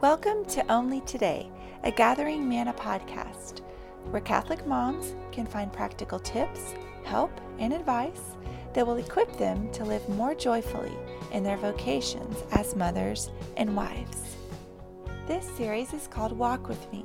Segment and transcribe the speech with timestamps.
[0.00, 1.50] Welcome to Only Today,
[1.82, 3.62] a Gathering Manna podcast,
[4.10, 8.36] where Catholic moms can find practical tips, help, and advice
[8.74, 10.92] that will equip them to live more joyfully
[11.32, 14.36] in their vocations as mothers and wives.
[15.26, 17.04] This series is called Walk With Me,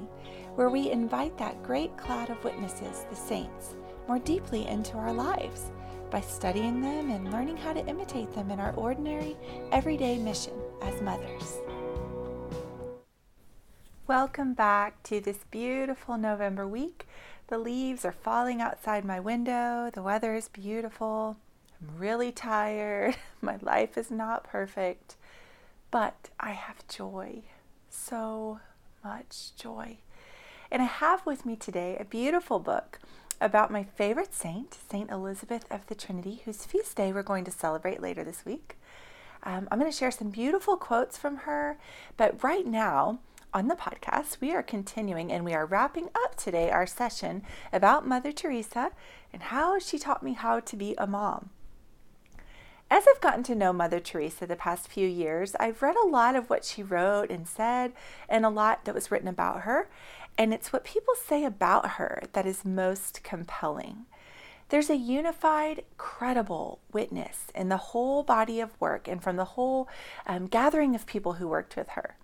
[0.54, 3.74] where we invite that great cloud of witnesses, the saints,
[4.08, 5.72] more deeply into our lives
[6.12, 9.36] by studying them and learning how to imitate them in our ordinary,
[9.72, 10.54] everyday mission
[10.84, 11.58] as mothers.
[14.14, 17.08] Welcome back to this beautiful November week.
[17.48, 19.90] The leaves are falling outside my window.
[19.92, 21.38] The weather is beautiful.
[21.82, 23.16] I'm really tired.
[23.42, 25.16] My life is not perfect,
[25.90, 27.42] but I have joy.
[27.90, 28.60] So
[29.04, 29.98] much joy.
[30.70, 33.00] And I have with me today a beautiful book
[33.42, 37.52] about my favorite saint, Saint Elizabeth of the Trinity, whose feast day we're going to
[37.52, 38.78] celebrate later this week.
[39.42, 41.80] Um, I'm going to share some beautiful quotes from her,
[42.16, 43.18] but right now,
[43.54, 48.08] on the podcast, we are continuing and we are wrapping up today our session about
[48.08, 48.92] Mother Teresa
[49.32, 51.52] and how she taught me how to be a mom.
[52.90, 56.36] As I've gotten to know Mother Teresa the past few years, I've read a lot
[56.36, 57.94] of what she wrote and said,
[58.28, 59.88] and a lot that was written about her,
[60.36, 64.06] and it's what people say about her that is most compelling.
[64.70, 69.88] There's a unified, credible witness in the whole body of work and from the whole
[70.26, 72.16] um, gathering of people who worked with her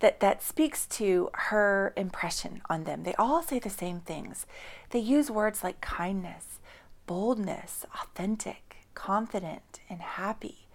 [0.00, 3.02] that that speaks to her impression on them.
[3.02, 4.46] They all say the same things.
[4.90, 6.60] They use words like kindness,
[7.06, 10.68] boldness, authentic, confident, and happy.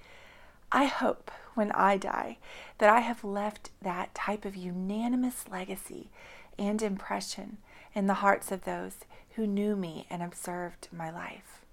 [0.72, 2.38] I hope when I die
[2.80, 6.10] that I have left that type of unanimous legacy
[6.58, 7.58] and impression
[7.94, 8.96] in the hearts of those
[9.36, 11.64] who knew me and observed my life.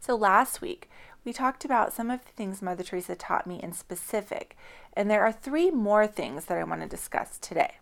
[0.00, 0.90] So last week,
[1.24, 4.56] we talked about some of the things Mother Teresa taught me in specific,
[4.94, 7.76] and there are three more things that I want to discuss today.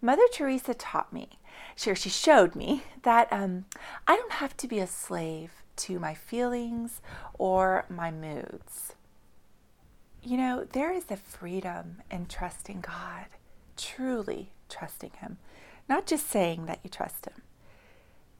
[0.00, 1.38] Mother Teresa taught me,
[1.76, 3.66] sure, she showed me that um,
[4.08, 7.00] I don't have to be a slave to my feelings
[7.38, 8.94] or my moods.
[10.22, 13.26] You know, there is a freedom in trusting God,
[13.76, 15.38] truly trusting Him,
[15.88, 17.42] not just saying that you trust Him.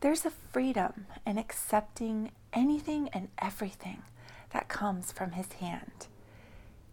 [0.00, 4.02] There's a freedom in accepting anything and everything
[4.50, 6.06] that comes from His hand.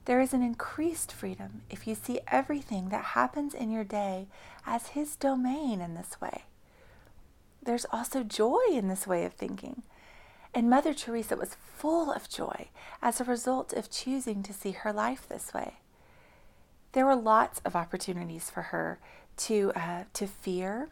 [0.05, 4.27] There is an increased freedom if you see everything that happens in your day
[4.65, 6.45] as His domain in this way.
[7.61, 9.83] There's also joy in this way of thinking.
[10.53, 12.69] And Mother Teresa was full of joy
[13.01, 15.75] as a result of choosing to see her life this way.
[16.93, 18.99] There were lots of opportunities for her
[19.37, 20.89] to, uh, to fear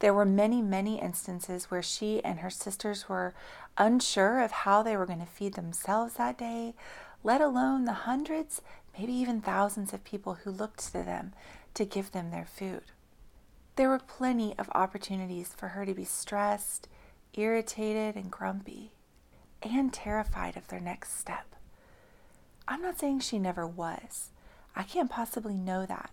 [0.00, 3.34] there were many, many instances where she and her sisters were
[3.78, 6.74] unsure of how they were going to feed themselves that day,
[7.22, 8.62] let alone the hundreds,
[8.98, 11.32] maybe even thousands of people who looked to them
[11.74, 12.82] to give them their food.
[13.76, 16.88] There were plenty of opportunities for her to be stressed,
[17.34, 18.92] irritated, and grumpy,
[19.62, 21.54] and terrified of their next step.
[22.66, 24.30] I'm not saying she never was.
[24.74, 26.10] I can't possibly know that.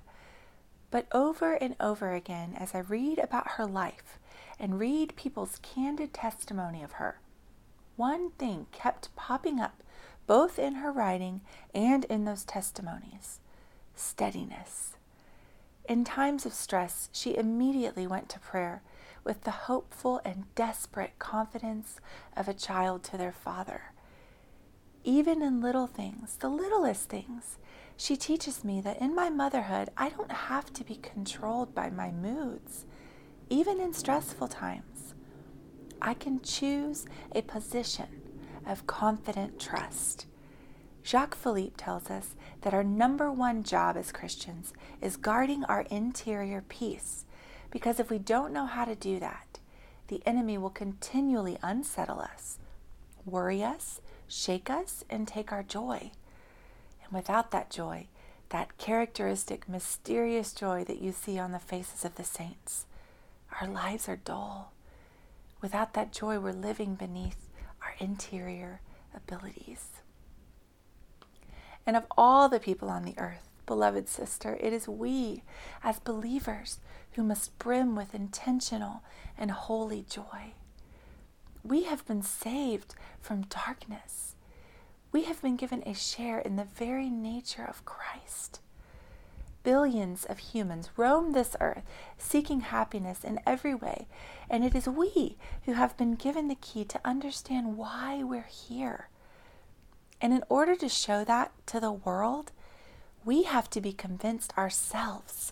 [0.90, 4.20] But over and over again, as I read about her life
[4.60, 7.20] and read people's candid testimony of her,
[7.96, 9.84] one thing kept popping up
[10.28, 11.42] both in her writing
[11.74, 13.40] and in those testimonies
[13.96, 14.96] steadiness.
[15.90, 18.82] In times of stress, she immediately went to prayer
[19.24, 22.00] with the hopeful and desperate confidence
[22.36, 23.94] of a child to their father.
[25.04, 27.58] Even in little things, the littlest things,
[27.98, 32.12] she teaches me that in my motherhood, I don't have to be controlled by my
[32.12, 32.86] moods,
[33.50, 35.16] even in stressful times.
[36.00, 38.22] I can choose a position
[38.68, 40.28] of confident trust.
[41.04, 46.64] Jacques Philippe tells us that our number one job as Christians is guarding our interior
[46.68, 47.26] peace,
[47.72, 49.60] because if we don't know how to do that,
[50.08, 52.60] the enemy will continually unsettle us,
[53.26, 56.12] worry us, shake us, and take our joy.
[57.08, 58.08] And without that joy,
[58.50, 62.86] that characteristic, mysterious joy that you see on the faces of the saints,
[63.62, 64.74] our lives are dull.
[65.62, 67.50] Without that joy, we're living beneath
[67.82, 68.82] our interior
[69.16, 69.88] abilities.
[71.86, 75.44] And of all the people on the earth, beloved sister, it is we
[75.84, 76.80] as believers
[77.14, 79.02] who must brim with intentional
[79.38, 80.54] and holy joy.
[81.64, 84.36] We have been saved from darkness
[85.18, 88.60] we have been given a share in the very nature of Christ.
[89.64, 91.82] Billions of humans roam this earth
[92.20, 94.08] seeking happiness in every way,
[94.48, 95.36] and it is we
[95.66, 99.10] who have been given the key to understand why we're here.
[100.22, 102.52] And in order to show that to the world,
[103.28, 105.52] We have to be convinced ourselves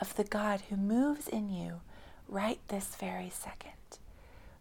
[0.00, 1.80] of the God who moves in you
[2.26, 4.00] right this very second,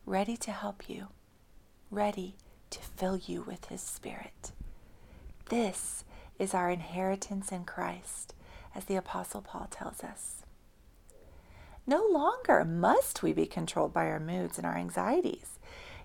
[0.06, 1.08] ready to help you,
[1.90, 2.36] ready
[2.74, 4.52] to fill you with His Spirit.
[5.50, 6.04] This
[6.40, 8.34] is our inheritance in Christ,
[8.74, 10.42] as the Apostle Paul tells us.
[11.86, 15.60] No longer must we be controlled by our moods and our anxieties.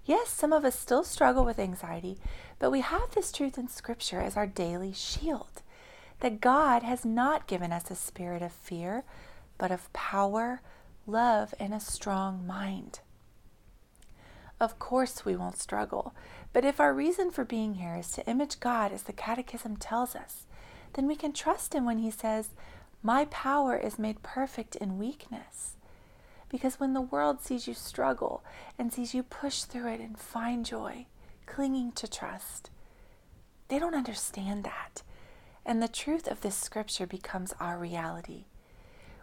[0.05, 2.19] Yes, some of us still struggle with anxiety,
[2.59, 5.63] but we have this truth in Scripture as our daily shield
[6.21, 9.05] that God has not given us a spirit of fear,
[9.57, 10.61] but of power,
[11.07, 13.01] love, and a strong mind.
[14.61, 16.15] Of course, we won't struggle,
[16.53, 20.17] but if our reason for being here is to image God as the Catechism tells
[20.17, 20.47] us,
[20.95, 22.51] then we can trust Him when He says,
[23.03, 25.77] My power is made perfect in weakness.
[26.49, 28.43] Because when the world sees you struggle
[28.79, 31.07] and sees you push through it and find joy,
[31.47, 32.71] clinging to trust,
[33.69, 35.03] they don't understand that.
[35.65, 38.47] And the truth of this scripture becomes our reality.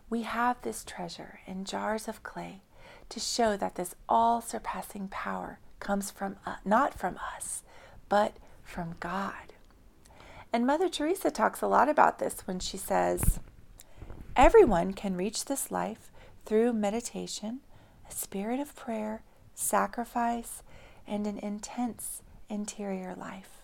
[0.09, 2.61] We have this treasure in jars of clay
[3.09, 7.63] to show that this all surpassing power comes from uh, not from us,
[8.09, 9.53] but from God.
[10.51, 13.39] And Mother Teresa talks a lot about this when she says,
[14.35, 16.11] Everyone can reach this life
[16.45, 17.59] through meditation,
[18.09, 19.23] a spirit of prayer,
[19.53, 20.63] sacrifice,
[21.07, 23.61] and an intense interior life.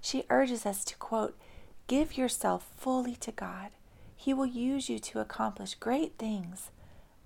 [0.00, 1.38] She urges us to quote,
[1.86, 3.70] Give yourself fully to God.
[4.16, 6.70] He will use you to accomplish great things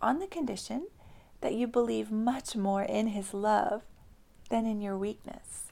[0.01, 0.87] on the condition
[1.47, 3.83] that you believe much more in His love
[4.51, 5.71] than in your weakness.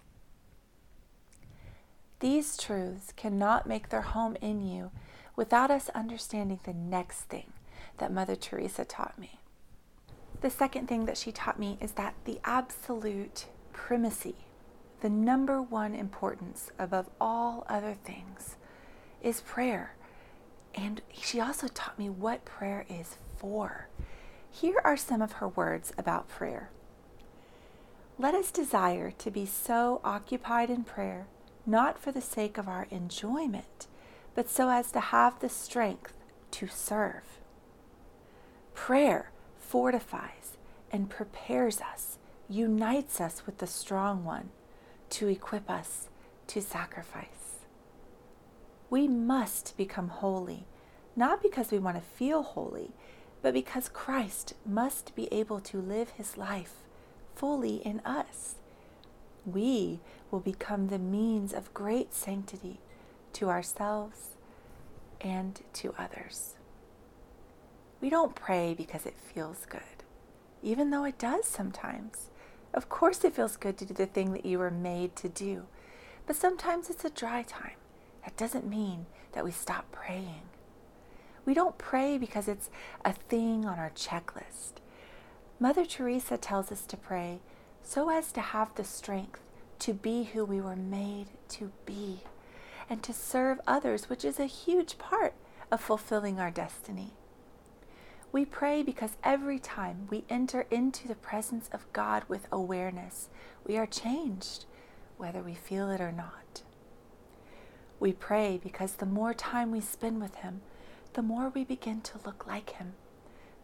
[2.21, 4.93] These truths cannot make their home in you
[5.35, 7.55] without us understanding the next thing
[7.99, 9.41] that Mother Teresa taught me.
[10.43, 14.37] The second thing that she taught me is that the absolute primacy,
[15.01, 18.55] the number one importance above all other things,
[19.21, 19.97] is prayer.
[20.73, 23.89] And she also taught me what prayer is for.
[24.55, 26.71] Here are some of her words about prayer.
[28.21, 31.27] Let us desire to be so occupied in prayer,
[31.67, 33.89] not for the sake of our enjoyment,
[34.37, 36.17] but so as to have the strength
[36.53, 37.41] to serve.
[38.75, 40.57] Prayer fortifies
[40.93, 42.19] and prepares us,
[42.49, 44.51] unites us with the strong one
[45.11, 46.09] to equip us
[46.47, 47.65] to sacrifice.
[48.89, 50.69] We must become holy,
[51.17, 52.93] not because we want to feel holy,
[53.45, 56.77] but because Christ must be able to live his life
[57.35, 58.55] fully in us.
[59.45, 60.01] We
[60.31, 62.81] will become the means of great sanctity
[63.35, 64.31] to ourselves
[65.21, 66.55] and to others.
[68.01, 70.05] We don't pray because it feels good,
[70.63, 72.31] even though it does sometimes.
[72.73, 75.65] Of course, it feels good to do the thing that you were made to do,
[76.27, 77.77] but sometimes it's a dry time.
[78.25, 80.49] That doesn't mean that we stop praying.
[81.45, 82.71] We don't pray because it's
[83.05, 84.75] a thing on our checklist.
[85.61, 87.41] Mother Teresa tells us to pray
[87.83, 89.41] so as to have the strength
[89.81, 92.21] to be who we were made to be
[92.89, 95.35] and to serve others, which is a huge part
[95.71, 97.13] of fulfilling our destiny.
[98.33, 103.29] We pray because every time we enter into the presence of God with awareness,
[103.65, 104.65] we are changed,
[105.17, 106.63] whether we feel it or not.
[108.01, 110.63] We pray because the more time we spend with Him,
[111.15, 112.95] the more we begin to look like him,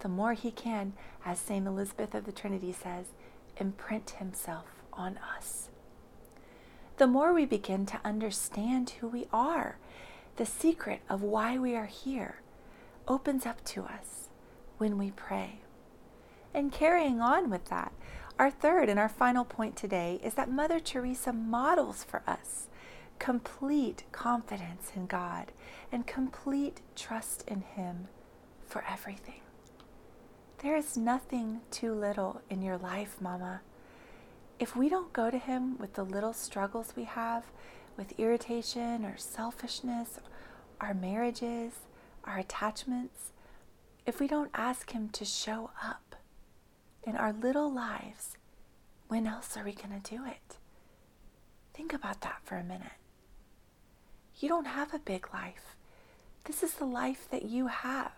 [0.01, 1.67] the more he can, as St.
[1.67, 3.07] Elizabeth of the Trinity says,
[3.59, 5.69] imprint himself on us.
[6.97, 9.79] The more we begin to understand who we are,
[10.37, 12.41] the secret of why we are here
[13.09, 14.29] opens up to us
[14.79, 15.61] when we pray.
[16.55, 17.93] And carrying on with that,
[18.39, 22.69] our third and our final point today is that Mother Teresa models for us
[23.21, 25.53] complete confidence in God
[25.93, 28.09] and complete trust in Him
[28.67, 29.43] for everything.
[30.59, 33.61] There is nothing too little in your life, Mama.
[34.59, 37.45] If we don't go to Him with the little struggles we have,
[37.97, 40.19] with irritation or selfishness,
[40.81, 41.73] our marriages,
[42.25, 43.33] our attachments,
[44.07, 46.17] if we don't ask Him to show up
[47.03, 48.39] in our little lives,
[49.09, 50.57] when else are we going to do it?
[51.75, 53.00] Think about that for a minute.
[54.41, 55.77] You don't have a big life.
[56.45, 58.13] This is the life that you have.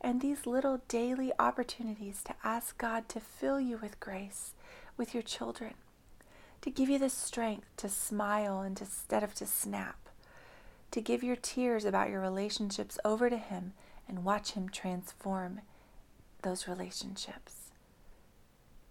[0.00, 4.52] And these little daily opportunities to ask God to fill you with grace
[4.96, 5.74] with your children,
[6.60, 10.08] to give you the strength to smile instead of to snap,
[10.90, 13.72] to give your tears about your relationships over to Him
[14.06, 15.62] and watch Him transform
[16.42, 17.70] those relationships,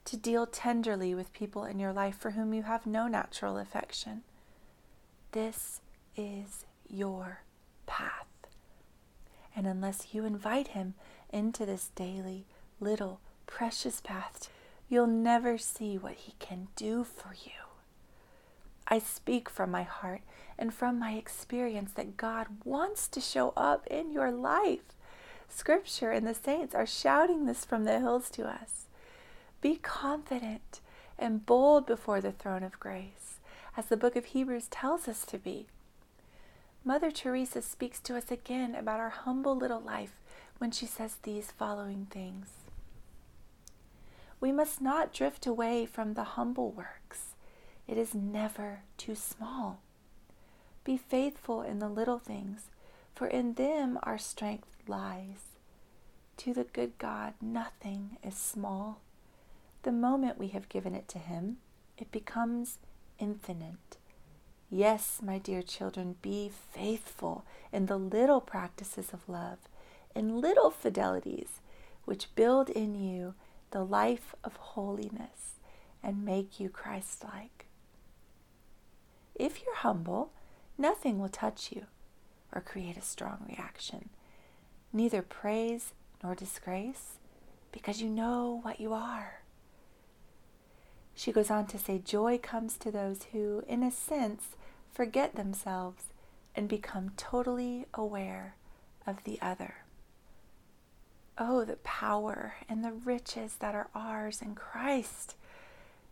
[0.05, 4.23] to deal tenderly with people in your life for whom you have no natural affection.
[5.31, 5.79] This
[6.15, 7.41] is your
[7.85, 8.25] path.
[9.55, 10.93] And unless you invite Him
[11.31, 12.45] into this daily,
[12.79, 14.49] little, precious path,
[14.87, 17.51] you'll never see what He can do for you.
[18.87, 20.21] I speak from my heart
[20.57, 24.81] and from my experience that God wants to show up in your life.
[25.47, 28.87] Scripture and the saints are shouting this from the hills to us.
[29.61, 30.79] Be confident
[31.17, 33.39] and bold before the throne of grace,
[33.75, 35.67] as the book of Hebrews tells us to be.
[36.83, 40.13] Mother Teresa speaks to us again about our humble little life
[40.59, 42.47] when she says these following things.
[44.39, 47.35] We must not drift away from the humble works.
[47.87, 49.81] It is never too small.
[50.85, 52.67] Be faithful in the little things,
[53.13, 55.57] for in them our strength lies.
[56.37, 59.01] To the good God, nothing is small.
[59.83, 61.57] The moment we have given it to Him,
[61.97, 62.77] it becomes
[63.19, 63.98] infinite.
[64.71, 69.57] Yes, my dear children, be faithful in the little practices of love,
[70.15, 71.59] in little fidelities,
[72.05, 73.33] which build in you
[73.71, 75.55] the life of holiness
[76.03, 77.65] and make you Christ like.
[79.35, 80.31] If you're humble,
[80.77, 81.85] nothing will touch you
[82.53, 84.09] or create a strong reaction,
[84.93, 87.17] neither praise nor disgrace,
[87.71, 89.38] because you know what you are.
[91.19, 94.55] She goes on to say, Joy comes to those who, in a sense,
[94.89, 96.05] forget themselves
[96.55, 98.55] and become totally aware
[99.05, 99.79] of the other.
[101.37, 105.35] Oh, the power and the riches that are ours in Christ.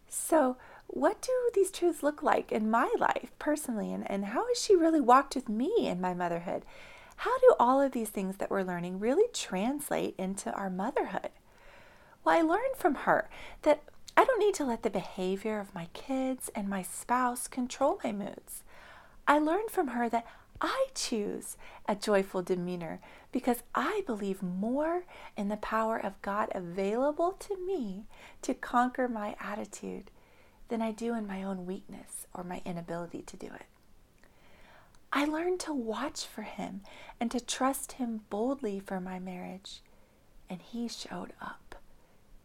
[0.10, 3.94] So, what do these truths look like in my life personally?
[3.94, 6.64] And, and how has she really walked with me in my motherhood?
[7.16, 11.30] How do all of these things that we're learning really translate into our motherhood?
[12.26, 13.30] Well, I learned from her
[13.62, 13.84] that
[14.20, 18.12] I don't need to let the behavior of my kids and my spouse control my
[18.12, 18.64] moods.
[19.28, 20.26] I learned from her that
[20.60, 21.56] I choose
[21.88, 23.00] a joyful demeanor
[23.32, 25.04] because I believe more
[25.38, 28.06] in the power of God available to me
[28.42, 30.10] to conquer my attitude
[30.70, 33.66] than I do in my own weakness or my inability to do it.
[35.14, 36.82] I learned to watch for Him
[37.20, 39.82] and to trust Him boldly for my marriage,
[40.50, 41.67] and He showed up.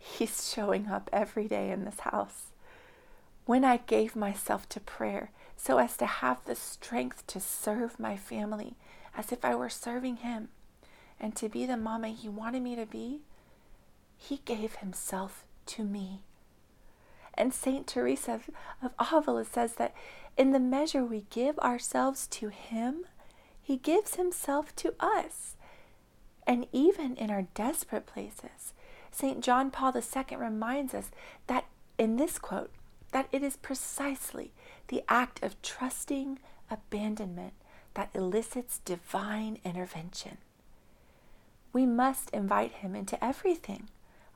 [0.04, 2.47] He's showing up every day in this house.
[3.47, 8.16] When I gave myself to prayer, so as to have the strength to serve my
[8.16, 8.75] family
[9.16, 10.49] as if I were serving Him
[11.21, 13.21] and to be the mama He wanted me to be,
[14.16, 16.23] He gave Himself to me.
[17.35, 18.40] And Saint Teresa
[18.82, 19.94] of Avila says that
[20.37, 23.04] in the measure we give ourselves to Him,
[23.62, 25.56] He gives Himself to us.
[26.44, 28.73] And even in our desperate places,
[29.12, 29.40] St.
[29.40, 31.11] John Paul II reminds us
[31.47, 31.66] that
[31.99, 32.73] in this quote,
[33.12, 34.52] that it is precisely
[34.88, 36.38] the act of trusting
[36.71, 37.52] abandonment
[37.95, 40.38] that elicits divine intervention.
[41.73, 43.88] We must invite Him into everything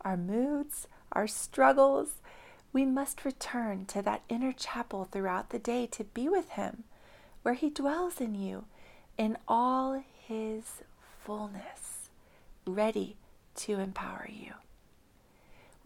[0.03, 2.21] our moods, our struggles.
[2.73, 6.85] We must return to that inner chapel throughout the day to be with Him,
[7.43, 8.67] where He dwells in you
[9.17, 10.83] in all His
[11.25, 12.11] fullness,
[12.67, 13.17] ready
[13.57, 14.53] to empower you.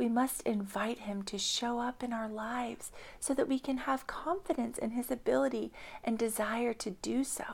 [0.01, 2.91] We must invite Him to show up in our lives
[3.21, 7.45] so that we can have confidence in His ability and desire to do so.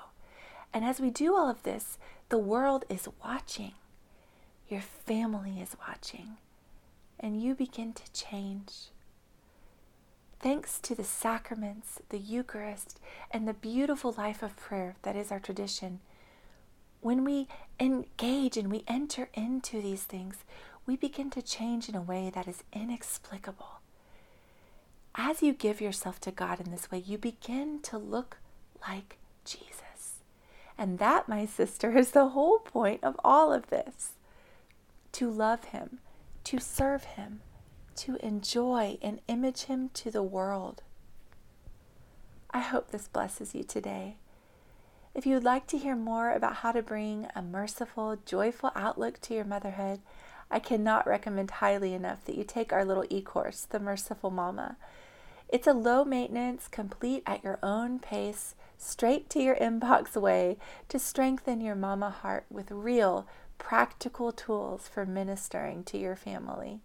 [0.73, 1.99] And as we do all of this,
[2.29, 3.73] the world is watching.
[4.69, 6.37] Your family is watching.
[7.19, 8.93] And you begin to change.
[10.39, 13.01] Thanks to the sacraments, the Eucharist,
[13.33, 15.99] and the beautiful life of prayer that is our tradition,
[17.01, 17.49] when we
[17.81, 20.45] engage and we enter into these things,
[20.87, 23.81] we begin to change in a way that is inexplicable.
[25.15, 28.39] As you give yourself to God in this way, you begin to look
[28.89, 30.21] like Jesus.
[30.79, 34.13] And that, my sister, is the whole point of all of this
[35.13, 35.99] to love Him,
[36.45, 37.41] to serve Him,
[37.97, 40.83] to enjoy and image Him to the world.
[42.51, 44.17] I hope this blesses you today.
[45.15, 49.19] If you would like to hear more about how to bring a merciful, joyful outlook
[49.23, 50.01] to your motherhood,
[50.51, 54.77] I cannot recommend highly enough that you take our little e course, The Merciful Mama.
[55.49, 60.99] It's a low maintenance, complete at your own pace, straight to your inbox way to
[60.99, 63.27] strengthen your mama heart with real,
[63.59, 66.81] practical tools for ministering to your family.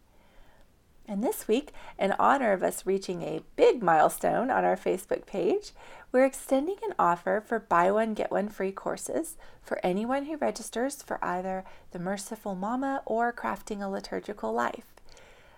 [1.11, 5.73] And this week, in honor of us reaching a big milestone on our Facebook page,
[6.13, 11.03] we're extending an offer for buy one, get one free courses for anyone who registers
[11.03, 14.85] for either the Merciful Mama or Crafting a Liturgical Life.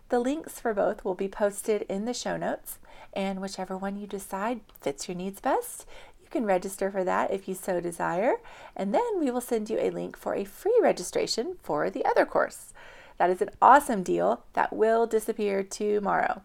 [0.10, 2.79] The links for both will be posted in the show notes,
[3.13, 5.86] and whichever one you decide fits your needs best,
[6.19, 8.38] you can register for that if you so desire,
[8.75, 12.25] and then we will send you a link for a free registration for the other
[12.25, 12.74] course.
[13.17, 16.41] That is an awesome deal that will disappear tomorrow.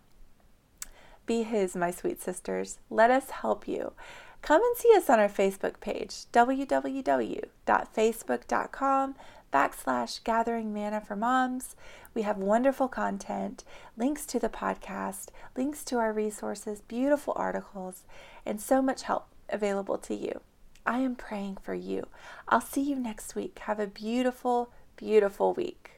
[1.27, 2.79] Be His, my sweet sisters.
[2.91, 3.93] Let us help you.
[4.41, 9.15] Come and see us on our Facebook page, www.facebook.com
[9.53, 11.77] backslash gathering manna for moms.
[12.15, 13.65] We have wonderful content,
[13.97, 18.05] links to the podcast, links to our resources, beautiful articles,
[18.45, 20.41] and so much help available to you.
[20.87, 22.07] I am praying for you.
[22.49, 23.59] I'll see you next week.
[23.61, 25.98] Have a beautiful, beautiful week.